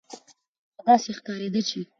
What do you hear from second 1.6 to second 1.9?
چې